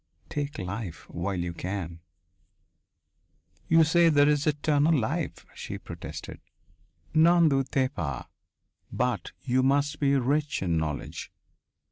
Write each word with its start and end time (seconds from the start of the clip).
Take 0.29 0.57
life 0.57 1.07
while 1.11 1.37
you 1.39 1.53
can." 1.53 1.99
"You 3.67 3.83
say 3.83 4.09
there 4.09 4.27
is 4.27 4.47
eternal 4.47 4.97
life," 4.97 5.45
she 5.53 5.77
protested. 5.77 6.39
"N'en 7.13 7.49
doutez 7.49 7.93
pas! 7.93 8.25
But 8.91 9.33
you 9.43 9.61
must 9.61 9.99
be 9.99 10.15
rich 10.15 10.63
in 10.63 10.75
knowledge. 10.75 11.31